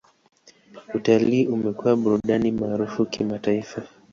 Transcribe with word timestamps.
Utalii 0.97 1.47
umekuwa 1.49 1.93
burudani 1.95 2.51
maarufu 2.51 3.05
kimataifa. 3.05 3.81